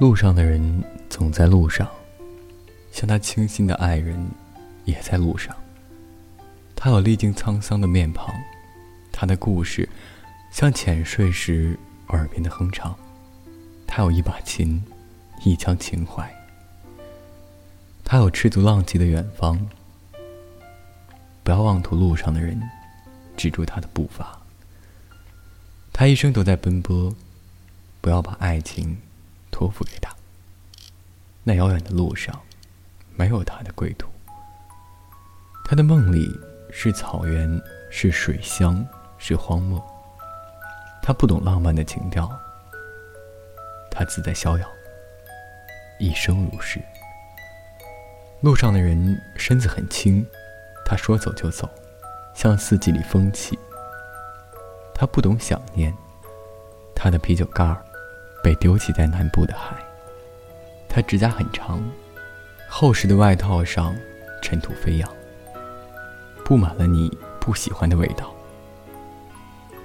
[0.00, 1.86] 路上的人总在路上，
[2.90, 4.18] 像他倾心的爱人，
[4.86, 5.54] 也在路上。
[6.74, 8.34] 他有历经沧桑的面庞，
[9.12, 9.86] 他的故事，
[10.50, 11.78] 像浅睡时
[12.08, 12.96] 耳边的哼唱。
[13.86, 14.82] 他有一把琴，
[15.44, 16.34] 一腔情怀。
[18.02, 19.68] 他有赤足浪迹的远方。
[21.44, 22.58] 不要妄图路上的人，
[23.36, 24.40] 止住他的步伐。
[25.92, 27.14] 他一生都在奔波，
[28.00, 28.96] 不要把爱情。
[29.60, 30.10] 托付给他。
[31.44, 32.40] 那遥远的路上，
[33.14, 34.08] 没有他的归途。
[35.66, 36.26] 他的梦里
[36.72, 37.60] 是草原，
[37.90, 38.82] 是水乡，
[39.18, 39.78] 是荒漠。
[41.02, 42.26] 他不懂浪漫的情调。
[43.90, 44.66] 他自在逍遥，
[45.98, 46.80] 一生如是。
[48.40, 50.26] 路上的人身子很轻，
[50.86, 51.68] 他说走就走，
[52.34, 53.58] 像四季里风起。
[54.94, 55.94] 他不懂想念，
[56.94, 57.84] 他的啤酒盖儿。
[58.42, 59.76] 被丢弃在南部的海。
[60.88, 61.82] 他指甲很长，
[62.68, 63.94] 厚实的外套上
[64.42, 65.08] 尘土飞扬，
[66.44, 68.34] 布满了你不喜欢的味道。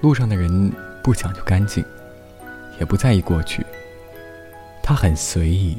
[0.00, 1.84] 路上的人不讲究干净，
[2.78, 3.64] 也不在意过去。
[4.82, 5.78] 他很随意，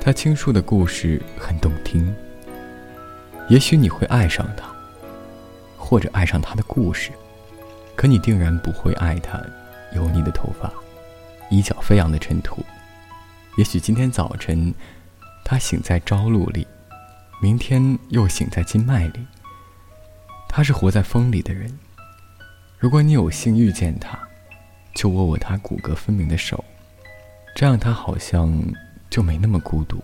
[0.00, 2.14] 他倾诉的故事很动听。
[3.48, 4.66] 也许你会爱上他，
[5.76, 7.10] 或者爱上他的故事，
[7.96, 9.40] 可你定然不会爱他
[9.94, 10.72] 油腻的头发。
[11.50, 12.64] 衣角飞扬的尘土，
[13.56, 14.74] 也许今天早晨，
[15.44, 16.66] 他醒在朝露里，
[17.40, 19.20] 明天又醒在金麦里。
[20.48, 21.72] 他是活在风里的人。
[22.78, 24.18] 如果你有幸遇见他，
[24.94, 26.64] 就握握他骨骼分明的手，
[27.54, 28.62] 这样他好像
[29.08, 30.02] 就没那么孤独。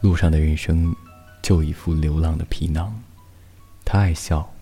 [0.00, 0.94] 路上的人生，
[1.40, 3.00] 就一副流浪的皮囊。
[3.84, 4.52] 他爱笑，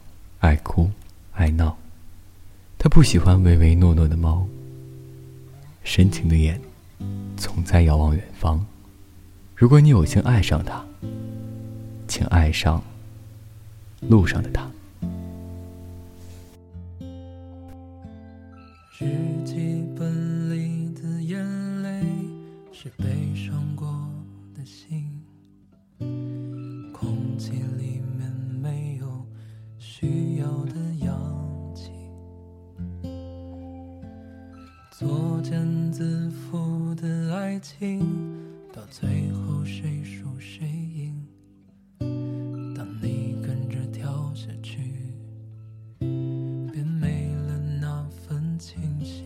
[0.41, 0.91] 爱哭，
[1.33, 1.77] 爱闹。
[2.79, 4.47] 他不喜欢唯唯诺诺的猫。
[5.83, 6.61] 深情的眼，
[7.37, 8.65] 总在遥望远方。
[9.57, 10.85] 如果你有幸爱上他，
[12.07, 12.83] 请爱上
[14.01, 14.67] 路上的他。
[18.99, 19.07] 日
[19.45, 22.03] 记本里的眼泪，
[22.73, 23.87] 是悲伤过
[24.55, 25.21] 的心。
[26.93, 28.31] 空气里面
[28.63, 29.27] 没有
[29.79, 31.91] 需要的氧气。
[34.91, 38.07] 做作茧自缚的爱情，
[38.75, 41.27] 到最后谁输谁赢？
[42.77, 44.93] 当你跟着跳下去，
[45.99, 49.25] 便没了那份清醒。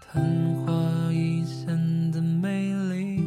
[0.00, 0.22] 昙
[0.60, 0.72] 花
[1.12, 3.24] 一现的美丽，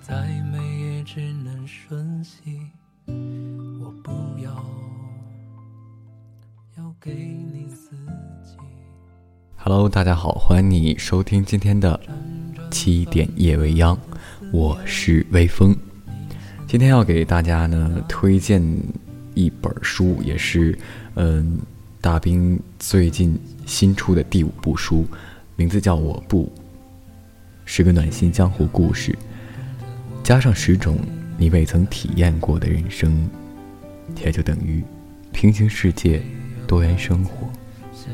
[0.00, 2.70] 再美也只能瞬息。
[3.06, 4.64] 我不要，
[6.78, 7.12] 要给
[7.52, 7.96] 你自
[8.44, 8.56] 己。
[9.68, 11.98] Hello，大家好，欢迎你收听今天的
[12.70, 13.98] 七点夜未央，
[14.52, 15.76] 我是微风。
[16.68, 18.62] 今天要给大家呢推荐
[19.34, 20.78] 一本书，也是
[21.16, 21.58] 嗯
[22.00, 25.04] 大兵最近新出的第五部书，
[25.56, 26.44] 名字叫《我不》，
[27.64, 29.18] 是个暖心江湖故事，
[30.22, 30.96] 加上十种
[31.36, 33.28] 你未曾体验过的人生，
[34.24, 34.80] 也就等于
[35.32, 36.22] 平行世界，
[36.68, 37.48] 多元生活。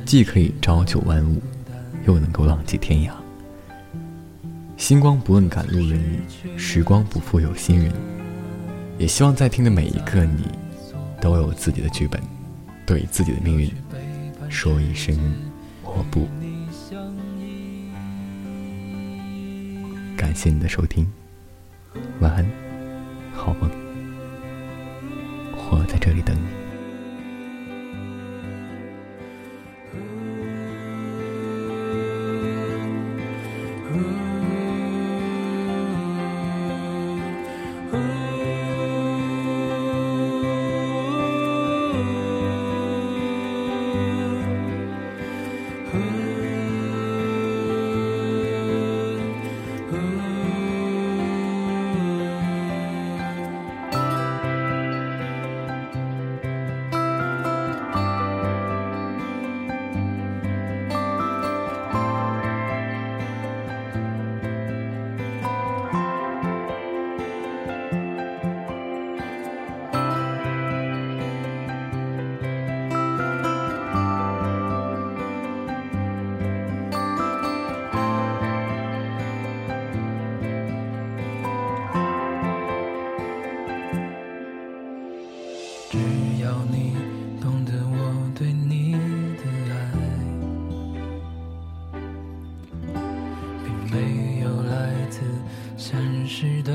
[0.05, 1.41] 既可以朝九晚五，
[2.07, 3.13] 又能够浪迹天涯。
[4.77, 6.23] 星光不问赶路人，
[6.57, 7.93] 时光不负有心人。
[8.99, 10.45] 也希望在听的每一个你，
[11.21, 12.21] 都有自己的剧本，
[12.87, 13.71] 对自己的命运
[14.49, 15.17] 说一声
[15.83, 16.29] 我不。
[20.17, 21.11] 感谢你的收听，
[22.21, 22.47] 晚安，
[23.35, 23.71] 好梦。
[25.71, 26.62] 我在这里等你。
[37.93, 38.22] 只
[94.03, 95.21] 没有来自
[95.77, 95.97] 现
[96.27, 96.73] 实的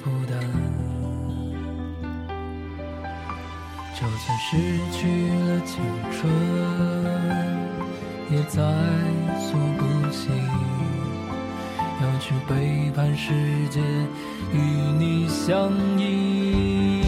[0.00, 0.40] 负担
[3.94, 4.56] 就算失
[4.92, 5.82] 去了青
[6.12, 6.32] 春
[8.30, 8.62] 也在
[9.40, 10.28] 所不惜
[12.00, 13.32] 要去背叛世
[13.68, 13.80] 界
[14.52, 14.58] 与
[14.98, 17.01] 你相依。